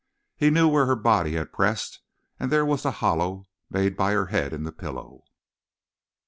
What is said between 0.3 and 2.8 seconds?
He knew where her body had pressed, and there